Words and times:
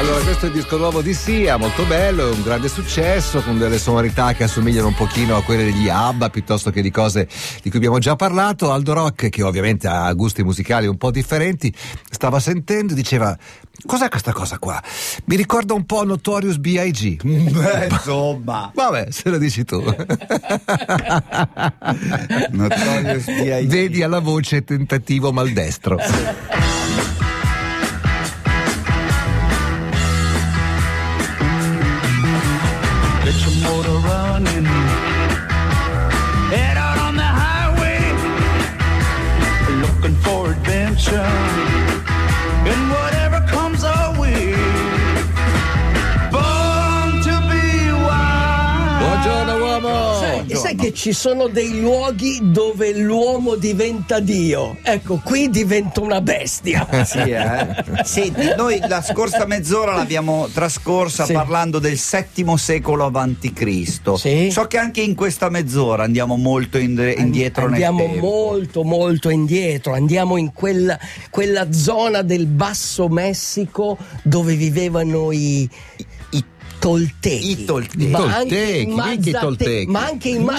Allora, 0.00 0.20
questo 0.22 0.46
è 0.46 0.48
il 0.48 0.54
disco 0.54 0.78
nuovo 0.78 1.02
di 1.02 1.12
Sia, 1.12 1.58
molto 1.58 1.84
bello, 1.84 2.30
è 2.30 2.34
un 2.34 2.42
grande 2.42 2.70
successo, 2.70 3.42
con 3.42 3.58
delle 3.58 3.78
sonorità 3.78 4.32
che 4.32 4.44
assomigliano 4.44 4.86
un 4.86 4.94
pochino 4.94 5.36
a 5.36 5.42
quelle 5.42 5.64
degli 5.64 5.90
ABBA, 5.90 6.30
piuttosto 6.30 6.70
che 6.70 6.80
di 6.80 6.90
cose 6.90 7.28
di 7.62 7.68
cui 7.68 7.76
abbiamo 7.76 7.98
già 7.98 8.16
parlato. 8.16 8.72
Aldo 8.72 8.94
Rock, 8.94 9.28
che 9.28 9.42
ovviamente 9.42 9.88
ha 9.88 10.10
gusti 10.14 10.42
musicali 10.42 10.86
un 10.86 10.96
po' 10.96 11.10
differenti, 11.10 11.70
stava 12.08 12.40
sentendo 12.40 12.94
e 12.94 12.96
diceva 12.96 13.36
Cos'è 13.84 14.08
questa 14.08 14.32
cosa 14.32 14.58
qua? 14.58 14.82
Mi 15.26 15.36
ricorda 15.36 15.74
un 15.74 15.84
po' 15.84 16.02
Notorious 16.02 16.56
B.I.G. 16.56 17.20
Beh, 17.52 17.88
insomma. 17.90 18.72
Vabbè, 18.74 19.08
se 19.10 19.28
lo 19.28 19.36
dici 19.36 19.64
tu. 19.64 19.84
Notorious 22.52 23.26
B.I.G. 23.26 23.66
Vedi 23.66 24.02
alla 24.02 24.20
voce 24.20 24.64
tentativo 24.64 25.30
maldestro. 25.30 25.98
che 50.90 50.94
ci 50.96 51.12
sono 51.12 51.46
dei 51.48 51.80
luoghi 51.80 52.38
dove 52.42 52.92
l'uomo 52.92 53.54
diventa 53.54 54.18
Dio. 54.18 54.76
Ecco, 54.82 55.20
qui 55.22 55.48
diventa 55.48 56.00
una 56.00 56.20
bestia. 56.20 56.86
Sì, 57.10 57.18
eh? 57.30 57.84
Senti, 58.04 58.52
noi 58.56 58.78
la 58.86 59.02
scorsa 59.02 59.46
mezz'ora 59.46 59.94
l'abbiamo 59.94 60.48
trascorsa 60.52 61.24
Sì. 61.24 61.32
parlando 61.32 61.78
del 61.78 61.98
VII 61.98 62.56
secolo 62.58 63.04
avanti 63.04 63.52
Cristo. 63.52 64.16
Sì. 64.16 64.50
So 64.50 64.66
che 64.66 64.78
anche 64.78 65.00
in 65.00 65.14
questa 65.14 65.48
mezz'ora 65.48 66.04
andiamo 66.04 66.36
molto 66.36 66.78
ind- 66.78 67.14
indietro 67.16 67.66
Andiamo 67.66 67.98
nel 68.00 68.10
tempo. 68.10 68.26
molto 68.26 68.82
molto 68.84 69.28
indietro, 69.30 69.94
andiamo 69.94 70.36
in 70.36 70.52
quella, 70.52 70.98
quella 71.30 71.72
zona 71.72 72.22
del 72.22 72.46
basso 72.46 73.08
Messico 73.08 73.96
dove 74.22 74.54
vivevano 74.54 75.32
i 75.32 75.68
toltechi. 76.80 77.50
I 77.50 77.64
Toltechi. 77.64 78.06
Ma 78.08 78.18
Toltechi, 78.18 78.36
anche 78.36 78.56
i 78.58 78.86
mica 78.86 79.12
i 79.12 79.20
Mazate- 79.22 79.38
Toltechi. 79.38 79.90
Ma 79.90 80.04
anche 80.06 80.28
i 80.28 80.38
ma 80.38 80.54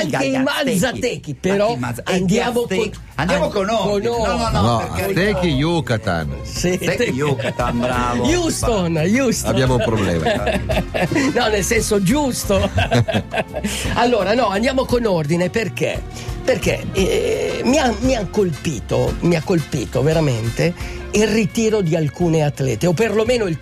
anche. 0.00 0.38
Mazzatechi, 0.38 1.34
però 1.34 1.78
andiamo 2.04 2.62
con 2.62 2.90
Andiamo 3.16 3.48
con 3.48 3.68
ordine. 3.68 4.16
No, 4.16 4.26
no, 4.26 4.50
no. 4.50 4.60
No. 4.62 4.78
Aztechi 4.92 5.48
Yucatan. 5.48 6.36
Sì, 6.42 6.68
Aztechi, 6.70 7.10
Yucatan, 7.10 7.78
bravo. 7.78 8.22
Houston, 8.24 8.96
Houston. 8.96 9.50
Abbiamo 9.50 9.74
un 9.74 9.82
problema. 9.84 10.24
no, 11.34 11.48
nel 11.48 11.64
senso 11.64 12.02
giusto. 12.02 12.70
allora, 13.94 14.34
no, 14.34 14.46
andiamo 14.48 14.84
con 14.84 15.04
ordine 15.04 15.50
perché? 15.50 16.00
Perché 16.44 16.86
eh, 16.92 17.60
mi, 17.64 17.78
ha, 17.78 17.92
mi 18.00 18.14
ha 18.14 18.26
colpito, 18.30 19.14
mi 19.20 19.34
ha 19.36 19.42
colpito 19.42 20.00
veramente 20.02 20.72
il 21.10 21.26
ritiro 21.26 21.80
di 21.80 21.96
alcune 21.96 22.42
atlete, 22.44 22.86
o 22.86 22.92
perlomeno 22.92 23.46
il- 23.46 23.58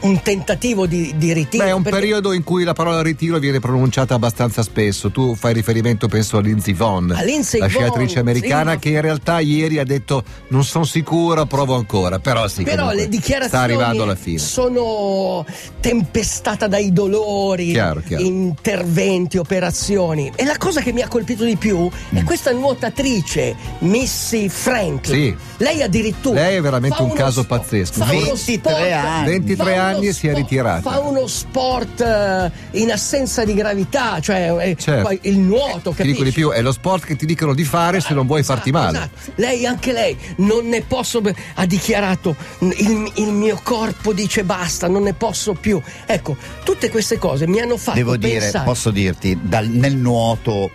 un, 0.00 0.20
tentativo 0.22 0.86
di, 0.86 1.14
di 1.16 1.32
ritiro. 1.32 1.64
Beh, 1.64 1.70
è 1.70 1.72
un 1.72 1.82
perché- 1.82 1.98
periodo 2.00 2.32
in 2.32 2.42
cui 2.44 2.64
la 2.64 2.72
parola 2.72 3.02
ritiro 3.02 3.38
viene 3.38 3.58
pronunciata 3.60 4.14
abbastanza 4.14 4.62
spesso. 4.62 5.10
Tu 5.10 5.34
fai 5.34 5.52
riferimento, 5.52 6.08
penso, 6.08 6.36
a 6.36 6.40
Lindsey 6.40 6.74
Vonn, 6.74 7.10
A 7.12 7.22
Lindsey 7.22 7.60
la 7.60 7.66
sciatrice 7.66 8.16
Vonn, 8.20 8.28
americana, 8.28 8.70
sì, 8.70 8.76
ma- 8.76 8.78
che 8.78 8.88
in 8.90 9.00
realtà 9.00 9.40
ieri 9.40 9.78
ha 9.78 9.84
detto: 9.84 10.22
Non 10.48 10.64
sono 10.64 10.84
sicura, 10.84 11.46
provo 11.46 11.74
ancora. 11.74 12.18
Però 12.18 12.46
sì, 12.48 12.62
Però 12.64 12.76
comunque, 12.82 13.02
le 13.02 13.08
dichiarazioni 13.08 13.48
sta 13.48 13.60
arrivando 13.60 14.02
alla 14.02 14.14
fine. 14.16 14.38
sono 14.38 15.44
tempestata 15.80 16.66
dai 16.66 16.92
dolori, 16.92 17.70
Chiaro, 17.72 18.02
chiaro. 18.06 18.22
interventi, 18.24 19.38
operazioni. 19.38 20.32
E 20.34 20.44
la 20.44 20.56
cosa 20.58 20.80
che 20.80 20.92
mi 20.92 21.02
ha 21.02 21.08
colpito 21.08 21.44
di 21.44 21.56
più 21.56 21.88
è 22.12 22.22
questa 22.24 22.52
nuotatrice, 22.52 23.54
Missy 23.80 24.48
Franklin. 24.48 25.14
Sì. 25.36 25.36
Lei 25.58 25.82
addirittura. 25.82 26.40
Lei 26.40 26.56
è 26.56 26.60
veramente 26.60 27.00
un 27.02 27.12
caso 27.12 27.42
spo- 27.42 27.56
pazzesco. 27.56 28.04
fa 28.04 28.12
uno 28.12 28.20
23 28.24 28.54
sport- 28.72 28.92
anni. 28.92 29.24
23 29.46 29.56
fa 29.64 29.72
uno 29.72 29.82
anni 29.96 30.06
e 30.08 30.12
si 30.12 30.26
è 30.28 30.34
ritirata. 30.34 30.90
Fa 30.90 30.98
uno 31.00 31.26
sport 31.26 32.00
eh, 32.00 32.50
in 32.80 32.90
assenza 32.90 33.44
di 33.44 33.54
gravità, 33.54 34.20
cioè 34.20 34.54
eh, 34.70 34.76
Certo. 34.76 35.16
il 35.22 35.38
nuoto, 35.38 35.90
Ti 35.90 36.02
dico 36.02 36.22
di 36.22 36.30
capisci? 36.30 36.32
più, 36.32 36.50
è 36.50 36.60
lo 36.62 36.72
sport 36.72 37.04
che 37.04 37.16
ti 37.16 37.26
dicono 37.26 37.54
di 37.54 37.64
fare 37.64 38.00
se 38.00 38.14
non 38.14 38.26
vuoi 38.26 38.42
farti 38.42 38.68
Esatto, 38.70 38.84
male. 38.84 38.98
esatto. 38.98 39.32
Lei, 39.36 39.66
anche 39.66 39.92
lei, 39.92 40.16
non 40.36 40.66
ne 40.68 40.82
posso. 40.82 41.20
Ha 41.54 41.66
dichiarato: 41.66 42.34
il, 42.60 43.10
il 43.14 43.32
mio 43.32 43.58
corpo 43.62 44.12
dice 44.12 44.44
basta, 44.44 44.88
non 44.88 45.02
ne 45.02 45.12
posso 45.14 45.52
più. 45.54 45.80
Ecco, 46.06 46.36
tutte 46.64 46.90
queste 46.90 47.18
cose 47.18 47.46
mi 47.46 47.60
hanno 47.60 47.76
fatto 47.76 47.96
Devo 47.96 48.16
dire, 48.16 48.38
pensare. 48.40 48.64
posso 48.64 48.90
dirti, 48.90 49.38
dal- 49.42 49.68
nel 49.68 49.96
nuoto 49.96 50.70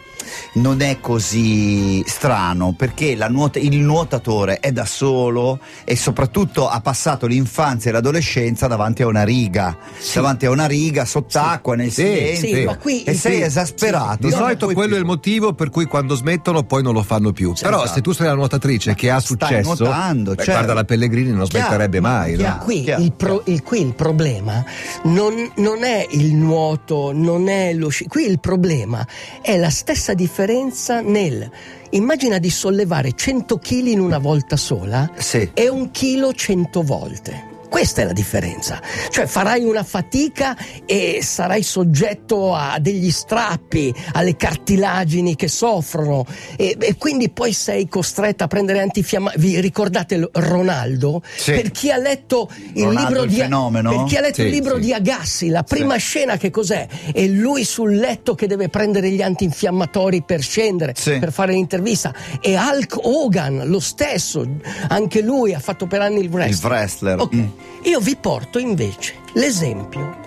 non 0.54 0.82
è 0.82 1.00
così 1.00 2.04
strano 2.06 2.74
perché 2.78 3.16
la 3.16 3.28
nuota- 3.30 3.60
il 3.60 3.78
nuotatore 3.80 4.60
è 4.60 4.72
da 4.72 4.86
solo 4.86 5.60
e 5.84 5.96
soprattutto 5.96 6.68
ha 6.70 6.80
passato 6.82 7.26
l'infanzia 7.28 7.90
e 7.90 7.94
l'adolescenza 7.94 8.68
davanti 8.68 9.02
a 9.04 9.08
una 9.08 9.24
riga, 9.24 9.78
davanti 10.14 10.46
a 10.46 10.50
una 10.50 10.66
riga 10.66 11.06
sott'acqua 11.06 11.76
nel 11.76 11.92
Sì, 11.92 12.02
silenzio 12.04 12.56
sì, 12.56 12.64
ma 12.66 12.78
qui- 12.78 13.04
e 13.04 13.14
sei 13.14 13.36
sì, 13.38 13.42
esasperato. 13.44 14.28
Di 14.28 14.32
solito 14.32 14.66
quello 14.68 14.82
è 14.84 14.88
più. 14.90 14.98
il 14.98 15.06
motivo 15.06 15.54
per 15.54 15.70
cui 15.70 15.86
quando 15.86 16.16
smettono 16.16 16.64
poi 16.64 16.84
non 16.84 16.94
lo 16.94 17.04
fanno 17.04 17.32
più. 17.32 17.54
Però 17.60 17.78
esatto. 17.84 17.94
se 17.96 18.02
tu 18.02 18.12
sei 18.12 18.26
una 18.28 18.36
nuotatrice 18.36 18.94
che 18.96 19.10
ha 19.10 19.20
Stai 19.20 19.38
successo, 19.38 19.76
nuotando, 19.84 20.32
beh, 20.32 20.38
certo. 20.38 20.52
guarda 20.52 20.74
la 20.74 20.84
Pellegrini 20.84 21.32
non 21.32 21.46
Chiaro, 21.48 21.66
smetterebbe 21.68 22.00
ma 22.00 22.10
mai. 22.10 22.32
no? 22.32 22.38
chiaro. 22.38 22.64
Qui 22.64 22.84
chiaro, 22.84 23.02
il, 23.04 23.12
pro- 23.14 23.42
il- 23.46 23.64
qui 23.64 23.82
il 23.82 23.94
problema 23.96 24.64
non, 25.04 25.52
non 25.58 25.84
è 25.84 26.06
il 26.12 26.34
nuoto, 26.36 27.12
non 27.14 27.48
è 27.50 27.74
lo 27.74 27.90
sci. 27.90 28.08
Qui 28.08 28.26
il 28.26 28.40
problema 28.40 29.06
è 29.42 29.58
la 29.58 29.70
stessa 29.70 30.11
differenza 30.14 31.02
nel. 31.02 31.50
Immagina 31.92 32.38
di 32.38 32.50
sollevare 32.50 33.12
100 33.14 33.58
kg 33.58 33.72
in 33.88 34.00
una 34.00 34.18
volta 34.18 34.56
sola 34.58 35.10
Sì. 35.18 35.50
e 35.54 35.68
un 35.70 35.92
chilo 35.92 36.34
100 36.34 36.82
volte. 36.82 37.50
Questa 37.72 38.02
è 38.02 38.06
la 38.06 38.12
differenza. 38.12 38.82
Cioè 39.10 39.26
farai 39.28 39.64
una 39.64 39.84
fatica 39.84 40.58
e 40.86 41.20
sarai 41.24 41.64
soggetto 41.64 42.54
a 42.54 42.78
degli 42.80 43.10
strappi, 43.10 43.96
alle 44.12 44.36
cartilagini 44.36 45.38
che 45.38 45.48
soffrono 45.48 46.26
e, 46.58 46.76
e 46.78 46.98
quindi 46.98 47.30
poi 47.30 47.54
sei 47.54 47.88
costretta 47.88 48.44
a 48.44 48.48
prendere 48.48 48.82
antinfiammatori. 48.82 49.42
Vi 49.42 49.60
ricordate 49.62 50.30
Ronaldo? 50.34 51.22
Sì. 51.38 51.54
Per 51.54 51.72
chi 51.72 51.90
ha 51.92 51.96
letto 51.98 52.50
il 52.74 52.84
Ronaldo 52.84 53.08
libro 53.08 53.24
il 53.24 53.30
di 53.30 53.36
fenomeno? 53.38 53.90
Per 53.96 54.04
chi 54.04 54.18
ha 54.18 54.22
letto 54.22 54.36
Sì, 54.36 54.42
il 54.42 54.50
libro 54.50 54.76
sì. 54.76 54.82
di 54.82 54.94
Agassi, 54.94 55.48
la 55.48 55.64
prima 55.64 55.96
scena 55.96 56.36
che 56.36 56.50
cos'è? 56.50 56.86
È 57.14 57.26
lui 57.26 57.64
sul 57.64 57.96
letto 57.96 58.36
che 58.36 58.48
deve 58.48 58.68
prendere 58.68 59.10
gli 59.12 59.22
antinfiammatori 59.22 60.24
per 60.24 60.42
scendere, 60.42 60.94
per 61.02 61.32
fare 61.32 61.54
l'intervista. 61.54 62.14
E 62.42 62.58
Hulk 62.58 62.98
Hogan, 63.02 63.62
lo 63.66 63.80
stesso, 63.80 64.46
anche 64.90 65.22
lui 65.22 65.54
ha 65.54 65.60
fatto 65.60 65.88
per 65.88 66.02
anni 66.02 66.20
il 66.20 66.30
wrestling. 66.30 66.60
Il 66.60 66.66
wrestler. 66.70 67.20
Ok, 67.22 67.30
Mm. 67.34 67.48
Io 67.84 68.00
vi 68.00 68.16
porto 68.16 68.60
invece 68.60 69.16
l'esempio 69.34 70.20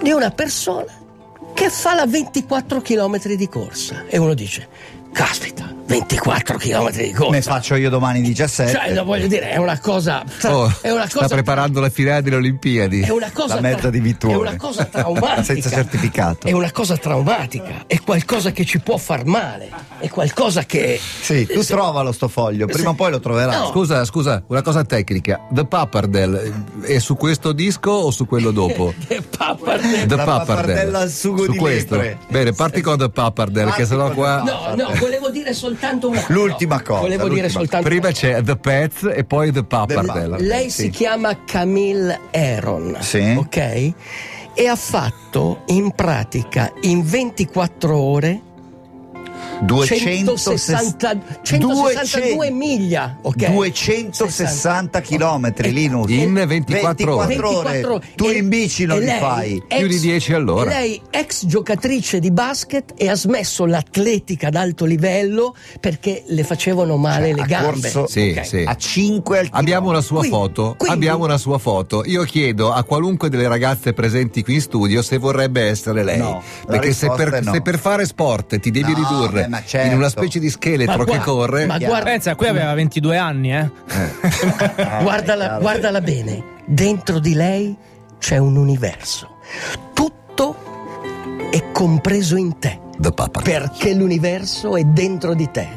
di 0.00 0.10
una 0.10 0.30
persona 0.30 0.92
che 1.54 1.70
fa 1.70 1.94
la 1.94 2.06
24 2.06 2.80
km 2.80 3.34
di 3.34 3.48
corsa. 3.48 4.04
E 4.06 4.18
uno 4.18 4.34
dice, 4.34 4.68
caspita, 5.12 5.73
24 5.98 6.58
km 6.58 6.90
di 6.90 7.12
corsa. 7.12 7.30
Ne 7.30 7.42
faccio 7.42 7.74
io 7.76 7.88
domani 7.88 8.20
17. 8.20 8.72
Cioè, 8.72 8.94
lo 8.94 9.04
voglio 9.04 9.28
dire, 9.28 9.50
è 9.50 9.56
una 9.58 9.78
cosa. 9.78 10.22
Oh, 10.54 10.70
è 10.82 10.90
una 10.90 11.06
sta 11.08 11.20
cosa. 11.20 11.34
preparando 11.34 11.80
la 11.80 11.88
finale 11.88 12.22
delle 12.22 12.36
Olimpiadi. 12.36 13.00
È 13.00 13.10
una 13.10 13.30
cosa 13.32 13.54
La 13.54 13.60
mezza 13.60 13.88
di 13.90 13.98
Vittuone. 14.00 14.34
È 14.34 14.38
una 14.38 14.56
cosa 14.56 14.84
traumatica. 14.90 15.42
Senza 15.42 15.70
certificato. 15.70 16.46
È 16.46 16.52
una 16.52 16.70
cosa 16.70 16.96
traumatica. 16.96 17.84
È 17.86 17.98
qualcosa 18.00 18.50
che 18.52 18.64
ci 18.64 18.78
può 18.80 18.98
far 18.98 19.24
male. 19.24 19.70
È 19.98 20.08
qualcosa 20.08 20.64
che. 20.64 21.00
Sì, 21.00 21.46
tu 21.46 21.62
trovalo 21.62 22.12
sto 22.12 22.28
foglio, 22.28 22.66
prima 22.66 22.90
o 22.90 22.94
poi 22.94 23.10
lo 23.10 23.20
troverai. 23.20 23.58
No. 23.58 23.66
Scusa, 23.68 24.04
scusa, 24.04 24.42
una 24.48 24.62
cosa 24.62 24.84
tecnica. 24.84 25.46
The 25.50 25.64
Pappardelle 25.64 26.52
è 26.82 26.98
su 26.98 27.16
questo 27.16 27.52
disco 27.52 27.90
o 27.90 28.10
su 28.10 28.26
quello 28.26 28.50
dopo? 28.50 28.92
The 29.06 30.16
pappardella 30.16 31.00
al 31.00 31.10
sugo 31.10 31.44
su 31.44 31.52
di 31.52 31.58
questo. 31.58 31.96
lepre. 31.96 32.18
Bene, 32.28 32.52
parti 32.52 32.80
con 32.80 32.98
The 32.98 33.08
Pappardelle, 33.08 33.72
che 33.72 33.86
sennò 33.86 34.10
qua. 34.10 34.42
No, 34.42 34.74
no, 34.74 34.92
volevo 34.98 35.30
dire 35.30 35.52
soltanto 35.54 35.83
una 36.08 36.24
L'ultima 36.28 36.82
cosa, 36.82 37.00
Volevo 37.00 37.28
dire 37.28 37.42
l'ultima 37.42 37.60
soltanto 37.60 37.88
Prima 37.88 38.10
c'è 38.10 38.42
The 38.42 38.56
Pets 38.56 39.10
e 39.14 39.24
poi 39.24 39.52
The. 39.52 39.64
Pappardelle. 39.64 40.40
Lei 40.40 40.70
Sì. 40.70 40.82
si 40.82 40.90
chiama 40.90 41.44
Camille 41.44 42.18
Aaron, 42.32 42.96
Sì. 43.00 43.34
ok? 43.36 43.92
E 44.56 44.66
ha 44.68 44.76
fatto 44.76 45.62
in 45.66 45.90
pratica 45.92 46.72
in 46.82 47.02
24 47.04 47.96
ore 47.98 48.40
160 49.62 51.18
162 51.42 52.50
miglia, 52.50 53.18
ok? 53.22 53.50
260 53.50 55.00
chilometri, 55.00 55.72
Linus. 55.72 56.10
In 56.10 56.34
24 56.46 57.16
ore. 57.16 57.26
24 57.36 58.00
Tu 58.16 58.26
E- 58.28 58.32
in 58.38 58.48
bici 58.48 58.84
non 58.84 58.98
li 58.98 59.04
lei, 59.06 59.18
fai. 59.18 59.62
Più 59.66 59.86
di 59.86 59.98
10 60.00 60.32
all'ora. 60.32 60.70
lei, 60.70 61.00
ex 61.10 61.46
giocatrice 61.46 62.18
di 62.18 62.30
basket, 62.30 62.92
e 62.96 63.08
ha 63.08 63.14
smesso 63.14 63.64
l'atletica 63.66 64.48
ad 64.48 64.56
alto 64.56 64.84
livello 64.84 65.54
perché 65.80 66.24
le 66.26 66.44
facevano 66.44 66.96
male 66.96 67.32
le 67.34 67.42
ha 67.42 67.46
gambe. 67.46 67.90
corso 67.90 68.06
Sì, 68.08 68.34
Ok. 68.36 68.46
sì. 68.46 68.64
A 68.66 68.76
5 68.76 69.38
al 69.38 69.48
Abbiamo 69.50 69.88
una 69.90 70.00
sua 70.00 70.18
Quindi- 70.18 70.36
foto. 70.36 70.74
quindi- 70.76 70.94
Abbiamo 70.96 71.24
una 71.24 71.38
sua 71.38 71.58
foto. 71.58 72.02
Io 72.04 72.22
chiedo 72.24 72.72
a 72.72 72.82
qualunque 72.84 73.28
delle 73.28 73.48
ragazze 73.48 73.92
presenti 73.92 74.42
qui 74.42 74.54
in 74.54 74.60
studio 74.60 75.02
se 75.02 75.18
vorrebbe 75.18 75.62
essere 75.62 76.02
lei. 76.02 76.18
No, 76.18 76.42
Perché 76.66 76.92
se 76.92 77.10
per, 77.10 77.42
no. 77.42 77.52
se 77.52 77.60
per 77.62 77.78
fare 77.78 78.04
sport 78.06 78.58
ti 78.58 78.70
devi 78.70 78.92
No, 78.92 78.98
ridurre 78.98 79.42
beh, 79.42 79.48
ma 79.48 79.53
certo. 79.62 79.86
in 79.88 79.96
una 79.96 80.08
specie 80.08 80.38
di 80.38 80.50
scheletro 80.50 80.98
Ma 80.98 81.04
che 81.04 81.18
corre. 81.18 81.66
ma 81.66 81.78
guarda, 81.78 82.10
Pensa, 82.10 82.34
qui 82.34 82.46
aveva 82.46 82.74
22 82.74 83.16
anni, 83.16 83.54
eh. 83.54 83.70
guardala, 85.02 85.44
chiaro. 85.44 85.60
guardala 85.60 86.00
bene. 86.00 86.44
Dentro 86.64 87.18
di 87.18 87.34
lei 87.34 87.76
c'è 88.18 88.38
un 88.38 88.56
universo. 88.56 89.36
Tutto 89.92 90.56
è 91.50 91.70
compreso 91.72 92.36
in 92.36 92.58
te. 92.58 92.80
Perché 93.42 93.92
l'universo 93.92 94.76
è 94.76 94.84
dentro 94.84 95.34
di 95.34 95.50
te. 95.50 95.68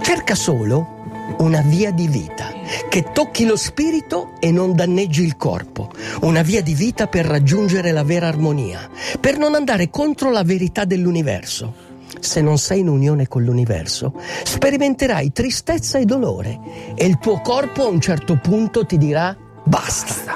Cerca 0.00 0.34
solo 0.34 0.96
una 1.38 1.60
via 1.60 1.90
di 1.90 2.08
vita 2.08 2.52
che 2.88 3.12
tocchi 3.12 3.44
lo 3.44 3.56
spirito 3.56 4.32
e 4.40 4.50
non 4.50 4.74
danneggi 4.74 5.22
il 5.22 5.36
corpo, 5.36 5.90
una 6.22 6.42
via 6.42 6.62
di 6.62 6.74
vita 6.74 7.06
per 7.06 7.26
raggiungere 7.26 7.92
la 7.92 8.02
vera 8.02 8.28
armonia, 8.28 8.88
per 9.20 9.36
non 9.36 9.54
andare 9.54 9.90
contro 9.90 10.30
la 10.30 10.42
verità 10.42 10.84
dell'universo. 10.84 11.86
Se 12.20 12.40
non 12.40 12.58
sei 12.58 12.80
in 12.80 12.88
unione 12.88 13.28
con 13.28 13.42
l'universo, 13.42 14.14
sperimenterai 14.44 15.32
tristezza 15.32 15.98
e 15.98 16.04
dolore 16.04 16.58
e 16.94 17.06
il 17.06 17.18
tuo 17.18 17.40
corpo 17.40 17.84
a 17.84 17.88
un 17.88 18.00
certo 18.00 18.38
punto 18.40 18.84
ti 18.84 18.98
dirà 18.98 19.36
basta. 19.64 20.34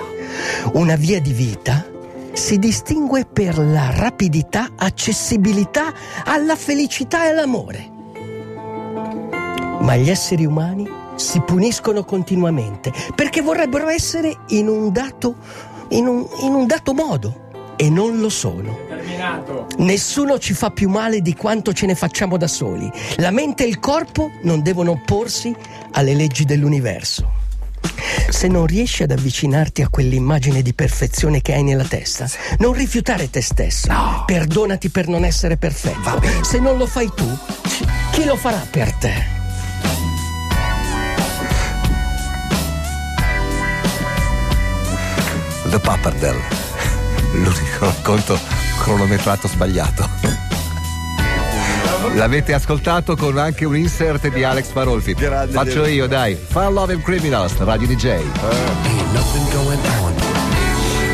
Una 0.75 0.97
via 0.97 1.21
di 1.21 1.33
vita 1.33 1.85
si 2.33 2.59
distingue 2.59 3.27
per 3.27 3.59
la 3.59 3.91
rapidità, 3.95 4.71
accessibilità 4.77 5.93
alla 6.25 6.57
felicità 6.57 7.27
e 7.27 7.29
all'amore. 7.29 7.91
Ma 9.81 9.97
gli 9.97 10.09
esseri 10.09 10.47
umani 10.47 10.89
si 11.17 11.41
puniscono 11.41 12.05
continuamente 12.05 12.93
perché 13.15 13.43
vorrebbero 13.43 13.89
essere 13.89 14.35
in 14.49 14.69
un 14.69 14.93
dato, 14.93 15.37
in 15.89 16.07
un, 16.07 16.27
in 16.41 16.55
un 16.55 16.67
dato 16.67 16.95
modo 16.95 17.42
e 17.77 17.91
non 17.91 18.21
lo 18.21 18.29
sono. 18.29 18.79
Nessuno 19.79 20.39
ci 20.39 20.55
fa 20.55 20.71
più 20.71 20.89
male 20.89 21.21
di 21.21 21.35
quanto 21.35 21.73
ce 21.73 21.87
ne 21.87 21.95
facciamo 21.95 22.37
da 22.37 22.49
soli. 22.49 22.91
La 23.17 23.31
mente 23.31 23.65
e 23.65 23.69
il 23.69 23.79
corpo 23.79 24.31
non 24.43 24.63
devono 24.63 24.93
opporsi 24.93 25.55
alle 25.93 26.15
leggi 26.15 26.45
dell'universo. 26.45 27.41
Se 28.29 28.49
non 28.49 28.67
riesci 28.67 29.03
ad 29.03 29.11
avvicinarti 29.11 29.83
a 29.83 29.89
quell'immagine 29.89 30.63
di 30.63 30.73
perfezione 30.73 31.43
che 31.43 31.55
hai 31.55 31.63
nella 31.63 31.85
testa, 31.85 32.29
non 32.59 32.73
rifiutare 32.73 33.31
te 33.31 33.41
stesso. 33.41 33.89
Perdonati 34.25 34.89
per 34.89 35.09
non 35.09 35.25
essere 35.25 35.57
perfetto. 35.57 36.21
Se 36.43 36.59
non 36.59 36.77
lo 36.77 36.87
fai 36.87 37.11
tu, 37.15 37.27
chi 38.13 38.25
lo 38.25 38.37
farà 38.37 38.65
per 38.71 38.93
te? 38.95 39.41
The 45.71 45.79
Pappardelle. 45.79 46.72
L'unico 47.33 47.85
racconto 47.87 48.39
cronometrato 48.83 49.49
sbagliato. 49.49 50.09
L'avete 52.15 52.53
ascoltato 52.53 53.17
con 53.17 53.39
anche 53.39 53.65
un 53.65 53.77
insert 53.77 54.29
di 54.29 54.45
Alex. 54.45 54.71
Grande 54.73 55.53
Faccio 55.53 55.87
io, 55.87 56.07
dai. 56.07 56.35
Fun 56.35 56.75
Love 56.75 56.95
and 56.95 57.03
Criminals, 57.03 57.57
Radio 57.59 57.87
DJ. 57.87 58.21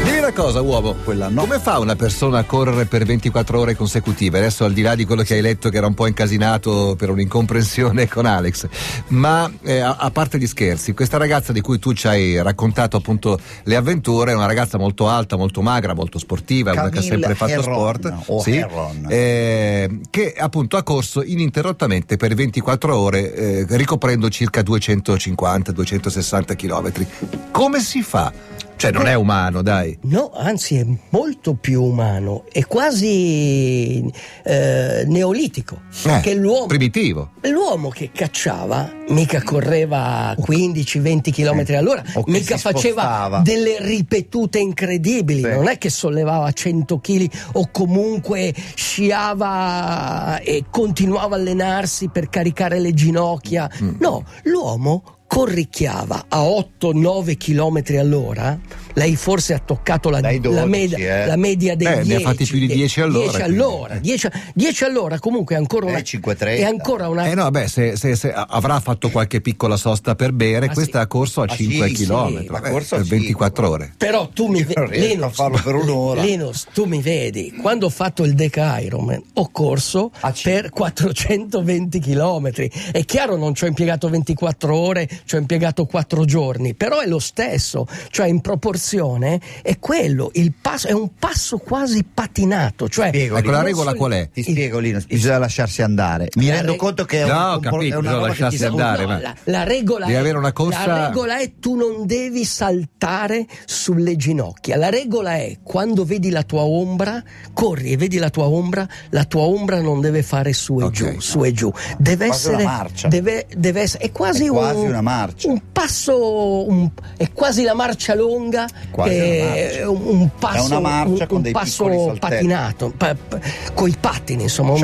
Dimmi 0.09 0.21
una 0.21 0.33
cosa, 0.33 0.63
uomo. 0.63 0.95
Quella 1.05 1.29
no. 1.29 1.43
Come 1.43 1.59
fa 1.59 1.79
una 1.79 1.95
persona 1.95 2.39
a 2.39 2.45
correre 2.45 2.87
per 2.87 3.05
24 3.05 3.61
ore 3.61 3.77
consecutive? 3.77 4.39
Adesso, 4.39 4.65
al 4.65 4.73
di 4.73 4.81
là 4.81 4.95
di 4.95 5.05
quello 5.05 5.23
che 5.23 5.35
hai 5.35 5.43
letto, 5.43 5.69
che 5.69 5.77
era 5.77 5.87
un 5.87 5.93
po' 5.93 6.07
incasinato 6.07 6.95
per 6.97 7.11
un'incomprensione 7.11 8.09
con 8.09 8.25
Alex, 8.25 8.69
ma 9.09 9.53
eh, 9.61 9.81
a, 9.81 9.97
a 9.97 10.11
parte 10.11 10.39
gli 10.39 10.47
scherzi, 10.47 10.95
questa 10.95 11.19
ragazza 11.19 11.53
di 11.53 11.61
cui 11.61 11.79
tu 11.79 11.93
ci 11.93 12.07
hai 12.07 12.41
raccontato 12.43 12.97
appunto 12.97 13.39
le 13.65 13.77
avventure 13.77 14.33
è 14.33 14.35
una 14.35 14.47
ragazza 14.47 14.79
molto 14.79 15.09
alta, 15.09 15.37
molto 15.37 15.61
magra, 15.61 15.93
molto 15.93 16.19
sportiva, 16.19 16.73
una 16.73 16.89
che 16.89 17.01
ha 17.01 17.03
sempre 17.03 17.35
fatto 17.35 17.53
Herron, 17.53 17.65
sport, 17.65 18.15
o 18.29 18.41
sì, 18.41 18.65
eh, 19.09 20.01
che 20.09 20.35
appunto 20.39 20.79
ha 20.79 20.83
corso 20.85 21.23
ininterrottamente 21.23 22.17
per 22.17 22.35
24 22.35 22.97
ore, 22.97 23.35
eh, 23.35 23.67
ricoprendo 23.69 24.31
circa 24.31 24.63
250-260 24.63 26.57
km. 26.57 27.07
Come 27.51 27.81
si 27.81 28.01
fa? 28.01 28.48
Cioè, 28.79 28.93
non 28.93 29.09
è 29.09 29.15
umano, 29.15 29.61
dai. 29.61 29.99
No, 30.03 30.31
anzi 30.33 30.77
è 30.77 30.87
molto 31.11 31.55
più 31.55 31.83
umano, 31.83 32.45
è 32.53 32.65
quasi 32.65 34.09
eh, 34.45 35.03
neolitico. 35.05 35.81
Eh, 36.05 36.21
che 36.21 36.35
l'uomo, 36.35 36.67
Primitivo. 36.67 37.33
l'uomo 37.43 37.89
che 37.89 38.11
cacciava 38.13 38.89
mica 39.09 39.43
correva 39.43 40.33
15-20 40.39 41.33
km 41.33 41.75
all'ora, 41.77 42.05
O 42.15 42.23
che 42.23 42.31
mica 42.31 42.57
faceva 42.57 43.03
spostava. 43.03 43.39
delle 43.41 43.79
ripetute 43.81 44.61
incredibili, 44.61 45.43
Sì. 45.43 45.49
non 45.49 45.67
è 45.67 45.77
che 45.77 45.91
sollevava 45.91 46.53
100 46.53 47.01
kg 47.01 47.29
o 47.55 47.69
comunque 47.73 48.55
sciava 48.75 50.39
e 50.41 50.65
continuava 50.71 51.35
a 51.35 51.39
allenarsi 51.39 52.09
per 52.11 52.29
caricare 52.29 52.79
le 52.79 52.95
ginocchia. 52.95 53.69
Mm. 53.83 53.97
No, 53.99 54.25
l'uomo 54.45 55.03
corricchiava 55.29 56.25
a 56.29 56.41
8-9 56.43 57.37
km 57.37 57.97
all'ora. 57.99 58.59
Lei 58.95 59.15
forse 59.15 59.55
ha 59.55 59.61
toccato 59.61 60.11
la, 60.11 60.21
Dai 60.21 60.41
12, 60.41 60.59
la 60.61 60.67
media, 60.67 60.99
eh. 60.99 61.27
la 61.27 61.37
media 61.37 61.77
dei 61.77 61.87
Eh, 61.87 61.91
ne 61.91 62.01
ha 62.01 62.03
10. 62.05 62.23
fatti 62.25 62.45
più 62.47 62.59
di 62.59 62.67
10 62.67 63.01
all'ora, 63.03 63.19
10 63.31 63.43
quindi. 63.43 63.53
all'ora, 63.61 63.95
10, 63.99 64.29
10 64.55 64.85
all'ora 64.85 65.19
comunque 65.21 65.55
è 65.55 65.59
ancora 65.59 65.87
una, 65.87 65.99
Eh, 65.99 66.03
5,30. 66.05 66.45
è 66.57 66.65
ancora 66.65 67.09
una 67.09 67.27
Eh 67.31 67.35
no, 67.35 67.49
beh, 67.51 67.69
se, 67.69 67.97
se- 67.97 68.17
se 68.17 68.33
avrà 68.33 68.81
fatto 68.81 69.11
qualche 69.11 69.41
piccola 69.41 69.77
sosta 69.77 70.17
per 70.17 70.33
bere, 70.33 70.67
Ah, 70.67 70.73
questa 70.73 70.99
sì. 70.99 71.05
ha 71.05 71.07
corso 71.07 71.43
a 71.43 71.45
Ah, 71.45 71.55
5 71.55 71.89
sì, 71.95 72.07
km 72.07 72.41
sì, 72.41 72.47
corso 72.71 72.97
per 72.97 73.05
24 73.05 73.63
cinque. 73.63 73.67
ore. 73.85 73.95
Però 73.97 74.29
tu 74.31 74.47
mi 74.49 74.65
vedi, 74.65 75.23
a 75.23 75.29
farlo 75.29 75.61
per 75.63 75.75
un'ora. 75.77 76.21
Linus, 76.23 76.67
tu 76.73 76.87
mi 76.87 77.01
vedi, 77.01 77.55
quando 77.61 77.87
ho 77.87 77.91
fatto 77.91 78.25
il 78.25 78.35
Deca 78.35 78.81
Ironman 78.81 79.23
ho 79.35 79.49
corso 79.53 80.11
per 80.43 80.71
420 80.71 82.01
km. 82.01 82.51
È 82.91 83.05
chiaro 83.05 83.37
non 83.37 83.55
ci 83.55 83.63
ho 83.65 83.67
impiegato 83.69 84.09
24 84.09 84.75
ore, 84.75 85.09
ci 85.25 85.35
ho 85.37 85.39
impiegato 85.39 85.87
4 85.87 86.25
giorni, 86.25 86.75
però 86.75 87.01
è 87.01 87.07
lo 87.07 87.19
stesso, 87.19 87.87
cioè 88.11 88.27
in 88.29 88.41
proporzione 88.41 89.41
è 89.63 89.79
quello, 89.79 90.31
il 90.35 90.53
passo, 90.61 90.89
è 90.89 90.93
un 90.93 91.11
passo 91.19 91.59
quasi 91.59 92.05
patinato, 92.05 92.89
cioè 92.89 93.09
Spiego, 93.09 93.37
Ecco, 93.39 93.51
la 93.51 93.63
regola 93.63 93.95
qual 93.95 94.13
è? 94.13 94.29
Ti 94.31 94.43
spiego, 94.43 94.79
Linus, 94.79 95.07
bisogna 95.07 95.39
lasciarsi 95.39 95.83
andare. 95.83 96.29
Mi 96.37 96.47
La 96.49 96.55
rendo 96.57 96.73
re- 96.73 96.77
conto 96.79 97.05
che 97.05 97.23
è, 97.23 97.27
No, 97.27 97.55
un- 97.55 97.61
capito, 97.61 97.95
è 97.95 97.99
una 97.99 98.01
bisogna 98.11 98.27
lasciarsi 98.27 98.65
andare, 98.65 99.03
No, 99.03 99.09
ma- 99.09 99.21
la, 99.21 99.35
la 99.45 99.65
regola 99.65 100.07
è, 100.07 100.15
avere 100.15 100.39
una 100.39 100.53
corsa- 100.53 100.87
La 100.87 101.07
regola 101.09 101.39
è 101.39 101.53
tu 101.59 101.75
non 101.77 102.07
devi 102.07 102.45
saltare 102.45 103.47
sulle 103.67 104.17
ginocchia. 104.17 104.77
La 104.77 104.89
regola 104.91 105.35
è 105.37 105.59
quando 105.63 106.05
vedi 106.05 106.31
la 106.31 106.43
tua 106.43 106.63
ombra, 106.63 107.23
corri 107.53 107.93
e 107.93 107.97
vedi 107.97 108.19
la 108.19 108.31
tua 108.31 108.47
ombra, 108.47 108.87
la 109.11 109.25
tua 109.25 109.43
ombra 109.43 109.81
non 109.81 110.01
deve 110.01 110.23
fare 110.23 110.53
su 110.53 110.79
e 110.81 110.85
Ok. 110.85 110.91
giù, 110.93 111.21
su 111.21 111.45
e 111.45 111.53
giù. 111.53 111.73
Deve 111.99 112.27
Quasi 112.27 112.41
essere 112.49 112.63
una 112.63 112.73
marcia. 112.73 113.09
Deve, 113.09 113.47
deve 113.57 113.81
essere 113.81 114.05
è 114.05 114.13
quasi, 114.13 114.47
È 114.47 114.49
quasi 114.49 114.79
un, 114.81 114.87
una 114.89 115.01
marcia. 115.09 115.49
Un 115.49 115.61
passo 115.73 116.69
un- 116.69 116.91
è 117.17 117.33
quasi 117.33 117.63
la 117.63 117.75
marcia 117.75 118.15
lunga 118.15 118.67
è 118.67 119.43
marcia. 119.43 119.91
un, 119.91 120.29
passo 120.39 120.57
È 120.57 120.67
una 120.67 120.81
marcia 120.81 121.23
un, 121.23 121.27
con 121.29 121.37
un 121.37 121.43
dei 121.43 121.53
passo 121.53 122.17
patinato, 122.19 122.93
pa, 122.97 123.15
pa, 123.15 123.39
coi 123.75 123.97
pattini, 123.99 124.43
insomma, 124.45 124.75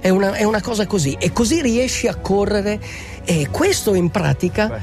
è 0.00 0.08
una, 0.08 0.32
è 0.34 0.44
una 0.44 0.60
cosa 0.60 0.86
così. 0.86 1.16
E 1.18 1.32
così 1.32 1.60
riesci 1.60 2.06
a 2.06 2.14
correre. 2.14 2.78
E 3.24 3.48
questo 3.50 3.94
in 3.94 4.10
pratica 4.10 4.80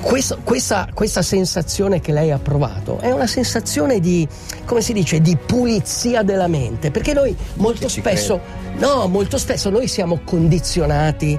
questo- 0.00 0.38
questa, 0.44 0.88
questa 0.94 1.22
sensazione 1.22 2.00
che 2.00 2.12
lei 2.12 2.30
ha 2.30 2.38
provato 2.38 2.98
è 3.00 3.10
una 3.10 3.26
sensazione 3.26 3.98
di 3.98 4.26
come 4.64 4.80
si 4.80 4.92
dice 4.92 5.20
di 5.20 5.36
pulizia 5.36 6.22
della 6.22 6.46
mente. 6.46 6.92
Perché 6.92 7.12
noi 7.12 7.36
molto 7.54 7.88
spesso 7.88 8.40
no 8.76 9.08
molto 9.08 9.38
spesso 9.38 9.70
noi 9.70 9.88
siamo 9.88 10.20
condizionati 10.24 11.36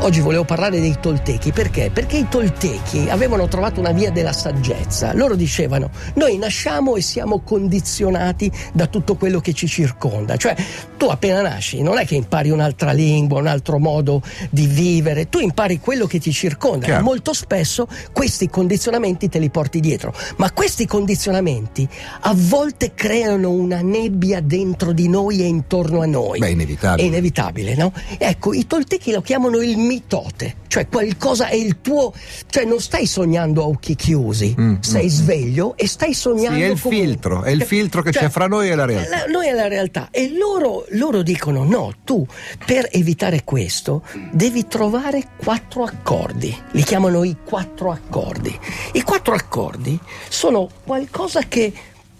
Oggi 0.00 0.20
volevo 0.20 0.44
parlare 0.44 0.80
dei 0.80 0.96
Toltechi 1.00 1.50
perché? 1.50 1.90
Perché 1.90 2.18
i 2.18 2.28
Toltechi 2.28 3.08
avevano 3.08 3.48
trovato 3.48 3.80
una 3.80 3.92
via 3.92 4.10
della 4.10 4.34
saggezza. 4.34 5.14
Loro 5.14 5.34
dicevano: 5.34 5.90
Noi 6.16 6.36
nasciamo 6.36 6.96
e 6.96 7.00
siamo 7.00 7.40
condizionati 7.40 8.52
da 8.74 8.86
tutto 8.86 9.16
quello 9.16 9.40
che 9.40 9.54
ci 9.54 9.66
circonda. 9.66 10.36
Cioè, 10.36 10.54
tu 10.98 11.06
appena 11.06 11.40
nasci 11.40 11.80
non 11.80 11.98
è 11.98 12.04
che 12.04 12.16
impari 12.16 12.50
un'altra 12.50 12.92
lingua, 12.92 13.38
un 13.40 13.46
altro 13.46 13.78
modo 13.78 14.20
di 14.50 14.66
vivere, 14.66 15.30
tu 15.30 15.38
impari 15.38 15.80
quello 15.80 16.06
che 16.06 16.18
ti 16.18 16.32
circonda. 16.32 16.84
Chiaro. 16.84 17.02
Molto 17.02 17.32
spesso 17.32 17.88
questi 18.12 18.50
condizionamenti 18.50 19.30
te 19.30 19.38
li 19.38 19.48
porti 19.48 19.80
dietro. 19.80 20.14
Ma 20.36 20.52
questi 20.52 20.86
condizionamenti 20.86 21.88
a 22.20 22.34
volte 22.36 22.92
creano 22.94 23.50
una 23.50 23.80
nebbia 23.80 24.40
dentro 24.40 24.92
di 24.92 25.08
noi 25.08 25.40
e 25.40 25.46
intorno 25.46 26.02
a 26.02 26.06
noi. 26.06 26.40
Beh, 26.40 26.50
inevitabile. 26.50 27.02
È 27.02 27.06
inevitabile, 27.06 27.74
no? 27.74 27.92
Ecco, 28.18 28.52
i 28.52 28.66
toltechi 28.66 29.10
lo 29.10 29.22
chiamano 29.22 29.62
il 29.62 29.78
mitote, 29.84 30.56
cioè 30.68 30.88
qualcosa 30.88 31.48
è 31.48 31.54
il 31.54 31.80
tuo, 31.80 32.12
cioè 32.48 32.64
non 32.64 32.80
stai 32.80 33.06
sognando 33.06 33.62
a 33.62 33.66
occhi 33.66 33.94
chiusi, 33.94 34.54
Mm, 34.58 34.80
sei 34.80 35.08
sveglio 35.08 35.76
e 35.76 35.86
stai 35.86 36.14
sognando 36.14 36.56
Sì, 36.58 36.62
è 36.62 36.66
il 36.70 36.80
comunque. 36.80 37.06
filtro, 37.06 37.42
è 37.42 37.50
il 37.50 37.62
filtro 37.62 38.02
che 38.02 38.10
c'è 38.10 38.28
fra 38.28 38.46
noi 38.46 38.68
e 38.70 38.74
la 38.74 38.84
realtà. 38.84 39.16
la- 39.16 39.24
noi 39.26 39.46
è 39.48 39.52
la 39.52 39.68
realtà 39.68 40.08
e 40.10 40.30
loro, 40.36 40.84
loro 40.90 41.22
dicono 41.22 41.64
no, 41.64 41.92
tu 42.04 42.26
per 42.66 42.88
evitare 42.92 43.44
questo 43.44 44.02
devi 44.32 44.66
trovare 44.66 45.22
quattro 45.36 45.84
accordi, 45.84 46.56
li 46.72 46.82
chiamano 46.82 47.24
i 47.24 47.36
quattro 47.44 47.90
accordi. 47.90 48.56
I 48.92 49.02
quattro 49.02 49.34
accordi 49.34 49.98
sono 50.28 50.68
qualcosa 50.84 51.42
che 51.48 51.72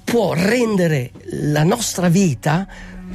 può 0.04 0.32
rendere 0.34 1.10
la 1.30 1.62
nostra 1.62 2.08
vita 2.08 2.66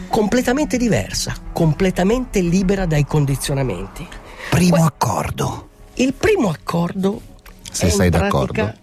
completamente 0.07 0.77
diversa, 0.77 1.35
completamente 1.53 2.39
libera 2.41 2.85
dai 2.85 3.05
condizionamenti. 3.05 4.07
Primo 4.49 4.83
accordo. 4.83 5.69
Il 5.95 6.13
primo 6.13 6.49
accordo 6.49 7.21
Se 7.71 7.89
sei 7.89 8.09
d'accordo. 8.09 8.73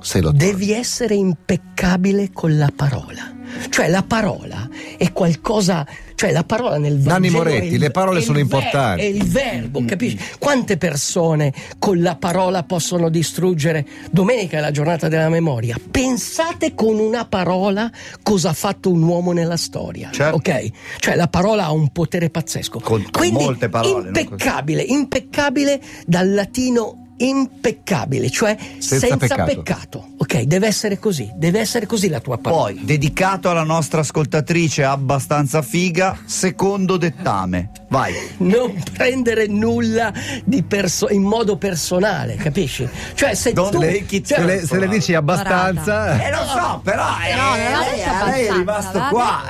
Se 0.00 0.20
lo 0.20 0.30
devi 0.32 0.72
essere 0.72 1.14
impeccabile 1.14 2.30
con 2.32 2.56
la 2.56 2.70
parola. 2.74 3.34
Cioè 3.70 3.88
la 3.88 4.02
parola 4.02 4.68
è 4.98 5.10
qualcosa, 5.12 5.86
cioè 6.14 6.32
la 6.32 6.44
parola 6.44 6.76
nel 6.76 6.96
Nanni 6.96 7.30
Vangelo 7.30 7.36
Moretti, 7.38 7.66
è 7.68 7.72
il- 7.72 7.78
le 7.80 7.90
parole 7.90 8.20
sono 8.20 8.38
importanti. 8.38 9.00
È 9.00 9.04
il 9.06 9.24
verbo, 9.24 9.82
capisci? 9.86 10.18
Quante 10.38 10.76
persone 10.76 11.52
con 11.78 12.00
la 12.02 12.14
parola 12.14 12.62
possono 12.62 13.08
distruggere? 13.08 13.86
Domenica 14.10 14.58
è 14.58 14.60
la 14.60 14.70
giornata 14.70 15.08
della 15.08 15.30
memoria. 15.30 15.76
Pensate 15.90 16.74
con 16.74 16.98
una 16.98 17.24
parola 17.24 17.90
cosa 18.22 18.50
ha 18.50 18.54
fatto 18.54 18.90
un 18.92 19.02
uomo 19.02 19.32
nella 19.32 19.56
storia. 19.56 20.10
Certo. 20.12 20.36
Ok? 20.36 20.70
Cioè 20.98 21.14
la 21.16 21.28
parola 21.28 21.64
ha 21.64 21.72
un 21.72 21.88
potere 21.88 22.28
pazzesco. 22.28 22.80
Con- 22.80 23.02
con 23.02 23.10
Quindi 23.10 23.42
molte 23.44 23.70
parole, 23.70 24.08
impeccabile, 24.08 24.82
impeccabile 24.82 25.80
dal 26.06 26.32
latino 26.32 27.07
impeccabile, 27.18 28.30
cioè 28.30 28.56
Senza 28.78 29.06
senza, 29.06 29.16
peccato. 29.16 29.44
peccato. 29.44 30.06
Ok, 30.18 30.40
deve 30.42 30.66
essere 30.66 30.98
così, 30.98 31.30
deve 31.34 31.60
essere 31.60 31.86
così 31.86 32.08
la 32.08 32.20
tua 32.20 32.38
parola. 32.38 32.62
Poi, 32.72 32.84
dedicato 32.84 33.48
alla 33.50 33.62
nostra 33.62 34.00
ascoltatrice 34.00 34.84
abbastanza 34.84 35.62
figa, 35.62 36.18
secondo 36.24 36.96
dettame. 36.96 37.70
Vai. 37.88 38.12
Non 38.38 38.82
prendere 38.92 39.46
nulla 39.46 40.12
di 40.44 40.62
perso- 40.62 41.08
in 41.08 41.22
modo 41.22 41.56
personale, 41.56 42.36
capisci? 42.36 42.88
Cioè, 43.14 43.34
se 43.34 43.52
Don't 43.52 43.72
tu. 43.72 43.80
take 43.80 44.16
it 44.16 44.26
cioè, 44.26 44.38
Se 44.38 44.44
le, 44.44 44.66
se 44.66 44.78
le 44.78 44.88
dici 44.88 45.14
abbastanza. 45.14 46.22
Eh, 46.26 46.30
lo 46.30 46.44
so, 46.46 46.80
però 46.82 47.04
eh, 47.26 47.34
No, 47.34 47.54
lei, 47.54 47.96
detto 47.96 48.24
lei 48.26 48.46
è 48.46 48.52
rimasto 48.52 48.98
qua. 49.10 49.42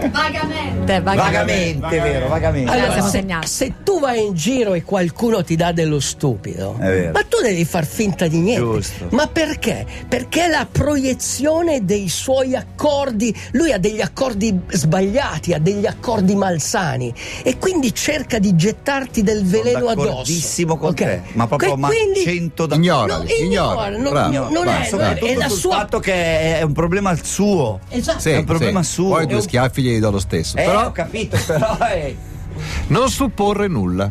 Detto- 0.00 0.18
eh. 0.18 1.00
Vagamente, 1.00 1.00
Vagamente, 1.00 2.00
vero, 2.00 2.28
vagamente. 2.28 2.70
Allora, 2.70 3.00
se, 3.02 3.24
se 3.44 3.74
tu 3.84 4.00
vai 4.00 4.26
in 4.26 4.34
giro 4.34 4.74
e 4.74 4.82
qualcuno 4.82 5.42
ti 5.44 5.54
dà 5.56 5.72
dello 5.72 6.00
stupido, 6.00 6.76
È 6.78 6.84
vero. 6.84 7.12
ma 7.12 7.22
tu 7.22 7.40
devi 7.42 7.64
far 7.64 7.84
finta 7.86 8.26
di 8.26 8.38
niente. 8.38 8.60
Giusto. 8.62 9.06
Ma 9.10 9.26
perché? 9.26 9.86
Perché 10.08 10.48
la 10.48 10.66
proiezione 10.70 11.84
dei 11.84 12.08
suoi 12.08 12.54
accordi, 12.54 13.34
lui 13.52 13.72
ha 13.72 13.78
degli 13.78 14.00
accordi 14.00 14.58
sbagliati, 14.68 15.52
ha 15.52 15.58
degli 15.58 15.86
accordi 15.86 16.34
malsani 16.34 17.12
e 17.42 17.58
quindi 17.58 17.94
cerca 17.94 18.38
di 18.38 18.54
gettarti 18.56 19.22
del 19.22 19.44
veleno 19.44 19.88
addosso. 19.88 20.66
Con 20.66 20.88
Ok? 20.90 20.94
te, 20.94 21.22
ma 21.32 21.46
proprio 21.46 21.70
Que- 21.70 21.78
ma 21.78 21.88
quindi- 21.88 22.20
100 22.22 22.66
da 22.66 22.76
Ignora, 22.76 23.16
No, 23.18 23.24
ignora. 23.28 23.88
non- 23.90 24.10
Bravo, 24.10 24.32
non- 24.38 24.52
non 24.52 24.64
vai, 24.64 24.74
è- 24.74 24.78
vai. 24.78 24.88
soprattutto 24.88 25.26
è 25.26 25.34
la 25.34 25.48
sua- 25.48 25.74
fatto 25.76 25.98
che 26.00 26.58
è 26.58 26.62
un 26.62 26.72
problema 26.72 27.14
suo. 27.22 27.80
Esatto. 27.88 28.18
Sì, 28.20 28.30
è 28.30 28.36
un 28.38 28.44
problema 28.44 28.82
sì. 28.82 28.92
suo. 28.92 29.08
Poi 29.10 29.24
È 29.24 29.26
due 29.26 29.40
schiaffi 29.42 29.82
glieli 29.90 30.00
do 30.00 30.10
lo 30.10 30.18
stesso. 30.18 30.56
Eh, 30.56 30.64
Però 30.64 30.86
ho 30.86 30.92
capito, 30.92 31.36
però 31.46 31.76
è... 31.78 32.14
non 32.88 33.08
supporre 33.08 33.68
nulla. 33.68 34.10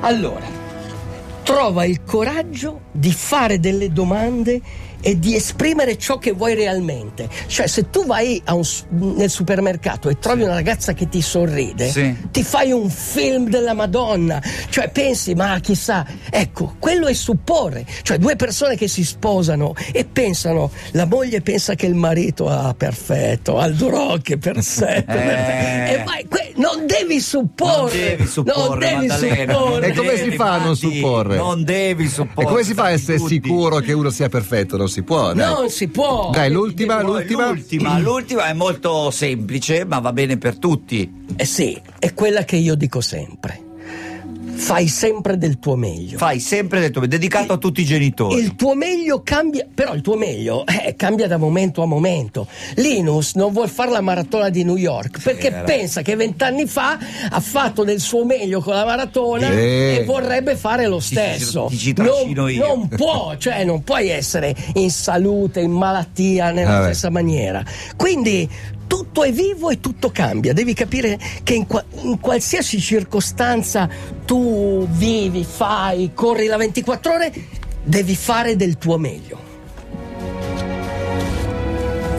Allora, 0.00 0.46
trova 1.42 1.84
il 1.84 2.02
coraggio 2.04 2.80
di 2.92 3.12
fare 3.12 3.58
delle 3.60 3.92
domande 3.92 4.60
e 5.02 5.18
di 5.18 5.34
esprimere 5.34 5.96
ciò 5.98 6.18
che 6.18 6.32
vuoi 6.32 6.54
realmente. 6.54 7.28
Cioè, 7.46 7.66
se 7.66 7.90
tu 7.90 8.04
vai 8.06 8.40
a 8.44 8.54
un 8.54 8.62
nel 8.90 9.30
supermercato 9.30 10.08
e 10.08 10.18
trovi 10.18 10.42
una 10.42 10.54
ragazza 10.54 10.92
che 10.92 11.08
ti 11.08 11.20
sorride, 11.22 11.88
Sì. 11.90 12.14
ti 12.30 12.42
fai 12.42 12.70
un 12.72 12.88
film 12.90 13.48
della 13.48 13.74
Madonna. 13.74 14.42
Cioè, 14.68 14.90
pensi, 14.90 15.34
ma 15.34 15.58
chissà, 15.60 16.06
ecco, 16.30 16.76
quello 16.78 17.06
è 17.06 17.12
supporre. 17.14 17.84
Cioè, 18.02 18.18
due 18.18 18.36
persone 18.36 18.76
che 18.76 18.88
si 18.88 19.04
sposano 19.04 19.74
e 19.92 20.04
pensano, 20.04 20.70
la 20.92 21.06
moglie 21.06 21.40
pensa 21.40 21.74
che 21.74 21.86
il 21.86 21.94
marito, 21.94 22.48
ah, 22.48 22.74
perfetto, 22.74 23.58
Aldo 23.58 23.88
Rock, 23.88 24.36
perfetto. 24.38 25.12
Eh. 25.12 25.92
E 25.92 26.02
vai, 26.04 26.26
que- 26.28 26.52
non 26.56 26.86
devi 26.86 27.20
supporre. 27.20 27.68
Non 27.70 27.88
devi 28.16 28.26
supporre, 28.26 28.64
non 28.66 28.78
devi 28.78 29.06
Maddalena. 29.06 29.52
supporre. 29.54 29.86
E 29.86 29.92
come 29.94 30.16
si 30.16 30.30
fa 30.32 30.52
a 30.52 30.58
non 30.64 30.76
supporre? 30.76 31.36
Non 31.36 31.64
devi 31.64 32.04
E 32.04 32.08
supporre. 32.08 32.48
come 32.48 32.62
si 32.64 32.74
fa 32.74 32.84
a 32.84 32.90
essere 32.90 33.18
tutti. 33.18 33.34
sicuro 33.42 33.78
che 33.78 33.92
uno 33.92 34.10
sia 34.10 34.28
perfetto? 34.28 34.76
Non 34.90 34.98
si 34.98 35.02
può. 35.02 35.32
dai. 35.32 35.52
Non 35.54 35.70
si 35.70 35.88
può. 35.88 36.30
Dai, 36.32 36.50
l'ultima, 36.50 37.00
l'ultima. 37.02 37.48
l'ultima, 37.48 37.98
l'ultima 37.98 38.48
è 38.48 38.52
molto 38.52 39.10
semplice, 39.10 39.84
ma 39.84 40.00
va 40.00 40.12
bene 40.12 40.36
per 40.36 40.58
tutti. 40.58 41.10
Eh 41.36 41.44
sì, 41.44 41.80
è 41.98 42.12
quella 42.12 42.44
che 42.44 42.56
io 42.56 42.74
dico 42.74 43.00
sempre. 43.00 43.68
Fai 44.60 44.88
sempre 44.88 45.38
del 45.38 45.58
tuo 45.58 45.74
meglio. 45.74 46.18
Fai 46.18 46.38
sempre 46.38 46.80
del 46.80 46.90
tuo 46.90 47.06
dedicato 47.06 47.54
a 47.54 47.56
tutti 47.56 47.80
i 47.80 47.84
genitori. 47.84 48.38
Il 48.40 48.54
tuo 48.56 48.74
meglio 48.74 49.22
cambia, 49.22 49.66
però 49.72 49.94
il 49.94 50.02
tuo 50.02 50.16
meglio 50.16 50.64
eh, 50.66 50.94
cambia 50.96 51.26
da 51.26 51.38
momento 51.38 51.82
a 51.82 51.86
momento. 51.86 52.46
Linus 52.76 53.34
non 53.34 53.52
vuol 53.52 53.68
fare 53.70 53.90
la 53.90 54.00
maratona 54.02 54.50
di 54.50 54.62
New 54.62 54.76
York 54.76 55.20
perché 55.22 55.46
era- 55.48 55.62
pensa 55.62 56.02
che 56.02 56.14
vent'anni 56.14 56.66
fa 56.66 56.98
ha 57.30 57.40
fatto 57.40 57.84
del 57.84 58.00
suo 58.00 58.24
meglio 58.24 58.60
con 58.60 58.74
la 58.74 58.84
maratona 58.84 59.48
Sì. 59.50 59.56
e 59.56 60.04
vorrebbe 60.06 60.56
fare 60.56 60.86
lo 60.86 60.98
Ti 60.98 61.02
ci- 61.04 61.14
stesso. 61.14 61.66
ti 61.70 61.78
ci 61.78 61.94
non, 61.96 62.52
non 62.52 62.88
può, 62.88 63.34
cioè 63.38 63.64
non 63.64 63.82
puoi 63.82 64.08
essere 64.08 64.54
in 64.74 64.90
salute, 64.90 65.60
in 65.60 65.70
malattia 65.72 66.50
nella 66.50 66.70
Vabbè. 66.80 66.84
stessa 66.84 67.10
maniera. 67.10 67.64
Quindi 67.96 68.48
tutto 68.90 69.22
è 69.22 69.30
vivo 69.30 69.70
e 69.70 69.78
tutto 69.78 70.10
cambia. 70.10 70.52
Devi 70.52 70.74
capire 70.74 71.16
che 71.44 71.54
in, 71.54 71.68
qua- 71.68 71.84
in 72.02 72.18
qualsiasi 72.18 72.80
circostanza 72.80 73.88
tu 74.24 74.84
vivi, 74.90 75.44
fai, 75.44 76.10
corri 76.12 76.46
la 76.46 76.56
24 76.56 77.12
ore, 77.12 77.32
devi 77.84 78.16
fare 78.16 78.56
del 78.56 78.78
tuo 78.78 78.98
meglio. 78.98 79.49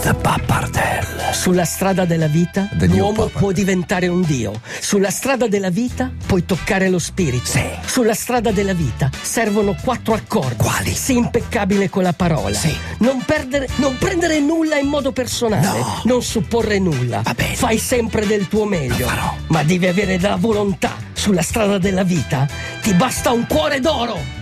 The 0.02 0.14
Pappardelle. 0.16 1.32
Sulla 1.32 1.64
strada 1.64 2.06
della 2.06 2.26
vita 2.28 2.68
The 2.74 2.88
l'uomo 2.88 3.28
può 3.28 3.52
diventare 3.52 4.08
un 4.08 4.22
dio. 4.22 4.60
Sulla 4.80 5.12
strada 5.12 5.48
della 5.48 5.70
vita 5.70 6.12
puoi 6.26 6.44
toccare 6.44 6.90
lo 6.90 6.98
spirito. 6.98 7.52
Sulla 7.86 8.16
strada 8.16 8.52
della 8.52 8.74
vita 8.74 9.12
servono 9.22 9.76
quattro 9.80 10.14
accordi. 10.16 10.56
Quali? 10.56 10.92
Sii 10.92 11.18
impeccabile 11.18 11.90
con 11.90 12.02
la 12.02 12.14
parola. 12.14 12.56
Sì. 12.56 12.76
Non, 13.00 13.24
perdere- 13.24 13.68
non 13.76 13.96
prendere 14.00 14.40
nulla 14.40 14.78
in 14.78 14.88
modo 14.88 15.12
personale. 15.12 15.68
No. 15.68 16.02
Non 16.06 16.24
supporre 16.24 16.80
nulla. 16.80 17.22
Va 17.22 17.34
bene. 17.36 17.56
Fai 17.56 17.78
sempre 17.78 18.26
del 18.26 18.48
tuo 18.48 18.66
meglio. 18.66 19.08
Ma 19.48 19.64
devi 19.64 19.86
avere 19.86 20.20
la 20.20 20.36
volontà. 20.36 20.96
Sulla 21.14 21.44
strada 21.44 21.78
della 21.78 22.04
vita 22.04 22.48
ti 22.82 22.94
basta 22.96 23.32
un 23.32 23.46
cuore 23.48 23.80
d'oro. 23.80 24.40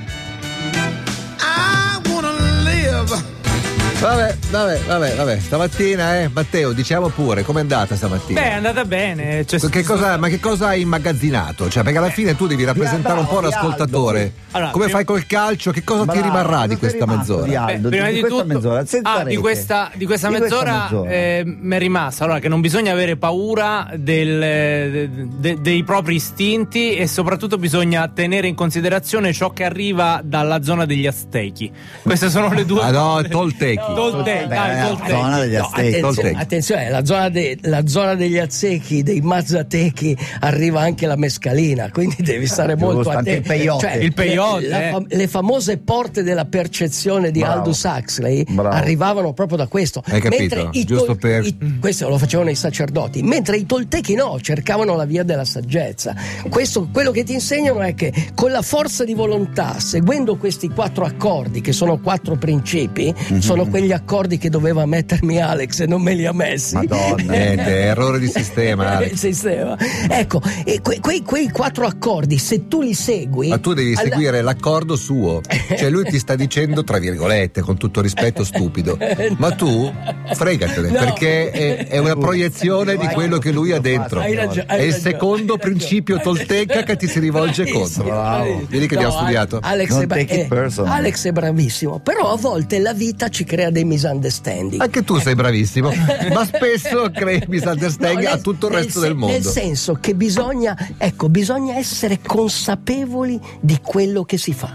Vabbè, 3.99 4.37
vabbè, 4.49 4.79
vabbè, 4.87 5.15
vabbè. 5.15 5.39
Stamattina, 5.39 6.19
eh, 6.21 6.29
Matteo, 6.33 6.71
diciamo 6.71 7.09
pure, 7.09 7.43
com'è 7.43 7.59
andata 7.59 7.97
stamattina? 7.97 8.39
Beh, 8.39 8.47
è 8.49 8.53
andata 8.53 8.85
bene. 8.85 9.45
cioè, 9.45 9.59
Che 9.69 9.83
cosa, 9.83 10.15
ma 10.15 10.29
che 10.29 10.39
cosa 10.39 10.67
hai 10.67 10.81
immagazzinato? 10.81 11.67
Cioè, 11.69 11.83
perché 11.83 11.97
alla 11.97 12.09
fine 12.09 12.33
tu 12.33 12.47
devi 12.47 12.63
rappresentare 12.63 13.19
un 13.19 13.27
po' 13.27 13.41
l'ascoltatore. 13.41 14.31
Allora, 14.51 14.71
Come 14.71 14.85
prima- 14.85 14.99
fai 14.99 15.05
col 15.05 15.25
calcio? 15.27 15.71
Che 15.71 15.83
cosa 15.83 15.99
ti 16.05 16.05
Bravo, 16.17 16.21
rimarrà 16.23 16.55
cosa 16.55 16.67
di 16.67 16.73
ti 16.75 16.79
questa 16.79 17.05
rimasto 17.05 17.41
di 17.41 17.49
mezz'ora? 17.49 17.65
Aldo? 17.65 17.89
Beh, 17.89 17.95
prima 17.97 18.07
di 18.07 18.13
di 18.13 18.19
questa 18.21 18.41
tutto, 18.41 18.53
mezz'ora, 18.53 18.85
senza 18.85 19.13
ah, 19.13 19.23
di 19.25 19.35
questa, 19.37 19.91
di 19.93 20.05
questa 20.05 20.29
mezz'ora, 20.29 20.81
mezz'ora. 20.89 21.09
eh, 21.11 21.43
mi 21.45 21.75
è 21.75 21.79
rimasta 21.79 22.23
allora, 22.23 22.39
che 22.39 22.47
non 22.47 22.61
bisogna 22.61 22.91
avere 22.93 23.17
paura 23.17 23.89
del- 23.95 24.39
de- 24.39 25.09
de- 25.37 25.57
dei 25.61 25.83
propri 25.83 26.15
istinti 26.15 26.95
e 26.95 27.05
soprattutto 27.05 27.57
bisogna 27.57 28.07
tenere 28.07 28.47
in 28.47 28.55
considerazione 28.55 29.33
ciò 29.33 29.51
che 29.51 29.65
arriva 29.65 30.21
dalla 30.23 30.63
zona 30.63 30.85
degli 30.85 31.05
Aztechi. 31.05 31.69
Queste 32.01 32.29
sono 32.29 32.51
le 32.53 32.65
due 32.65 32.81
Ah 32.81 32.91
no. 32.91 33.21
Toltechi, 33.29 33.88
Toltec, 33.95 34.49
la 34.49 34.97
zona 35.07 35.39
degli 35.39 35.55
No, 35.55 35.63
Aztechi. 35.63 35.87
attenzione, 35.87 35.99
Toltec. 36.01 36.35
attenzione, 36.41 36.89
la 36.89 37.05
zona, 37.05 37.29
de- 37.29 37.57
la 37.61 37.87
zona 37.87 38.15
degli 38.15 38.37
Aztechi, 38.37 39.03
dei 39.03 39.21
Mazzatechi, 39.21 40.17
arriva 40.41 40.81
anche 40.81 41.05
la 41.05 41.15
mescalina, 41.15 41.89
quindi 41.91 42.17
devi 42.23 42.45
stare 42.47 42.75
molto 42.75 43.09
attento. 43.09 43.29
il 43.31 43.41
peyote. 43.41 43.87
Il 44.01 44.13
peyote, 44.13 44.61
le, 44.61 44.67
la 44.69 44.87
eh. 44.87 44.91
fam- 44.91 45.05
le 45.09 45.27
famose 45.27 45.77
porte 45.77 46.23
della 46.23 46.45
percezione 46.45 47.31
di 47.31 47.39
Bravo. 47.39 47.53
Aldous 47.59 47.83
Huxley 47.83 48.43
Bravo. 48.47 48.69
arrivavano 48.75 49.33
proprio 49.33 49.57
da 49.57 49.67
questo. 49.67 50.01
Hai 50.05 50.21
capito? 50.21 50.69
I 50.71 50.83
Giusto 50.85 51.05
tol- 51.05 51.17
per- 51.19 51.45
i- 51.45 51.77
questo 51.79 52.07
lo 52.09 52.17
facevano 52.17 52.49
i 52.49 52.55
sacerdoti, 52.55 53.21
mentre 53.23 53.57
i 53.57 53.65
toltechi 53.65 54.15
no, 54.15 54.39
cercavano 54.39 54.95
la 54.95 55.05
via 55.05 55.23
della 55.23 55.45
saggezza. 55.45 56.15
Questo, 56.49 56.87
quello 56.91 57.11
che 57.11 57.23
ti 57.23 57.33
insegnano 57.33 57.81
è 57.81 57.93
che 57.95 58.11
con 58.35 58.51
la 58.51 58.61
forza 58.61 59.03
di 59.03 59.13
volontà, 59.13 59.79
seguendo 59.79 60.37
questi 60.37 60.69
quattro 60.69 61.05
accordi, 61.05 61.61
che 61.61 61.71
sono 61.73 61.99
quattro 61.99 62.35
principi, 62.35 63.13
Mhm. 63.29 63.39
sono 63.39 63.65
quegli 63.79 63.91
accordi 63.93 64.37
che 64.37 64.49
doveva 64.49 64.85
mettermi 64.85 65.39
Alex 65.41 65.79
e 65.79 65.85
non 65.87 66.01
me 66.01 66.13
li 66.13 66.25
ha 66.25 66.33
messi. 66.33 66.75
Madonna. 66.75 67.15
Niente, 67.31 67.79
errore 67.79 68.19
di 68.19 68.27
sistema. 68.27 69.01
Sistema. 69.13 69.77
Ecco, 70.09 70.41
e 70.65 70.81
que- 70.81 70.99
quei, 70.99 71.21
quei 71.23 71.49
quattro 71.49 71.85
accordi, 71.85 72.37
se 72.37 72.67
tu 72.67 72.81
li 72.81 72.93
segui. 72.93 73.47
Ma 73.49 73.57
tu 73.57 73.73
devi 73.73 73.93
alla- 73.93 74.09
seguire 74.09 74.41
l'accordo 74.41 74.95
suo. 74.95 75.41
Cioè 75.77 75.89
lui 75.89 76.03
ti 76.05 76.19
sta 76.19 76.35
dicendo, 76.35 76.83
tra 76.83 76.97
virgolette, 76.99 77.61
con 77.61 77.77
tutto 77.77 78.01
rispetto, 78.01 78.43
stupido. 78.43 78.97
Ma 79.37 79.51
tu 79.51 79.91
fregatene, 80.33 80.89
No. 80.89 80.99
perché 80.99 81.51
è, 81.51 81.87
è 81.87 81.97
una 81.97 82.15
proiezione 82.15 82.97
di 82.97 83.07
quello 83.07 83.37
che 83.37 83.51
lui 83.51 83.71
ha 83.71 83.79
dentro. 83.79 84.19
Hai 84.19 84.35
ragione, 84.35 84.65
hai 84.67 84.79
È 84.79 84.83
il 84.83 84.93
secondo 84.93 85.57
principio 85.57 86.19
tolteca 86.19 86.83
che 86.83 86.95
ti 86.97 87.07
si 87.07 87.19
rivolge 87.19 87.65
contro. 87.69 88.03
bravissimo. 88.03 88.67
Vedi 88.67 88.87
che 88.87 88.95
abbiamo 88.95 89.13
No, 89.13 89.19
studiato. 89.21 89.59
Alex 89.61 89.89
Non 89.89 90.01
è, 90.01 90.05
bra- 90.07 90.17
take 90.17 90.35
it 90.41 90.51
eh. 90.51 90.81
Alex 90.85 91.25
è 91.27 91.31
bravissimo, 91.31 91.99
però 91.99 92.31
a 92.33 92.37
volte 92.37 92.79
la 92.79 92.93
vita 92.93 93.29
ci 93.29 93.43
crea 93.43 93.68
dei 93.69 93.83
misunderstanding. 93.85 94.81
Anche 94.81 95.03
tu 95.03 95.17
sei 95.19 95.35
bravissimo, 95.35 95.91
ma 96.33 96.45
spesso 96.45 97.09
crei 97.11 97.43
misunderstanding 97.47 98.23
No, 98.23 98.29
a 98.29 98.33
nel- 98.33 98.41
tutto 98.43 98.67
il 98.67 98.73
resto 98.73 98.99
del 98.99 99.15
mondo. 99.15 99.33
Nel 99.33 99.43
senso 99.43 99.93
che 99.95 100.15
bisogna, 100.15 100.75
ecco, 100.97 101.29
bisogna 101.29 101.75
essere 101.77 102.19
consapevoli 102.21 103.39
di 103.61 103.79
quello 103.81 104.23
che 104.23 104.37
si 104.37 104.53
fa. 104.53 104.73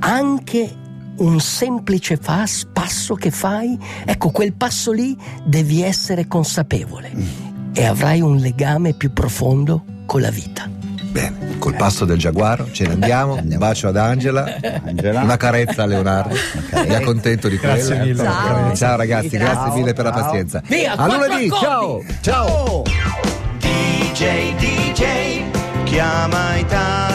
Anche 0.00 0.86
un 1.18 1.40
semplice 1.40 2.16
fas- 2.16 2.66
passo 2.72 3.14
che 3.14 3.30
fai, 3.30 3.76
ecco, 4.04 4.30
quel 4.30 4.52
passo 4.52 4.92
lì 4.92 5.16
devi 5.44 5.82
essere 5.82 6.26
consapevole 6.28 7.10
e 7.72 7.84
avrai 7.84 8.20
un 8.20 8.36
legame 8.36 8.94
più 8.94 9.12
profondo 9.12 9.84
con 10.06 10.20
la 10.20 10.30
vita. 10.30 10.70
Bene, 11.18 11.56
col 11.58 11.74
passo 11.74 12.04
del 12.04 12.16
giaguaro 12.16 12.68
ce 12.70 12.86
ne 12.86 12.92
andiamo. 12.92 13.34
Un 13.34 13.54
bacio 13.58 13.88
ad 13.88 13.96
Angela, 13.96 14.56
Angela. 14.86 15.20
una 15.22 15.36
carezza 15.36 15.82
a 15.82 15.86
Leonardo. 15.86 16.36
Mi 16.86 16.94
accontento 16.94 17.48
di 17.48 17.56
Grazie 17.56 17.96
quella. 17.96 18.04
mille. 18.04 18.22
Ciao. 18.22 18.74
Ciao 18.76 18.96
ragazzi, 18.96 19.28
Grazie. 19.30 19.54
grazie 19.54 19.78
mille 19.80 19.92
per 19.94 20.04
la 20.04 20.12
Ciao. 20.12 20.22
pazienza. 20.22 20.62
Via, 20.64 20.94
a 20.94 21.06
lunedì, 21.08 21.50
ciao! 21.50 22.04
Ciao! 22.20 22.82
DJ, 23.58 24.54
DJ, 24.58 25.42
chiama 25.84 26.56
Italia. 26.56 27.07